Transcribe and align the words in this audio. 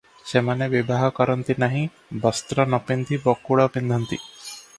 ସେମାନେ 0.29 0.67
ବିବାହ 0.71 1.03
କରନ୍ତି 1.19 1.55
ନାହିଁ; 1.65 1.83
ବସ୍ତ୍ର 2.25 2.67
ନ 2.71 2.81
ପିନ୍ଧି 2.89 3.21
ବକୁଳ 3.29 3.69
ପିନ୍ଧନ୍ତି। 3.79 4.21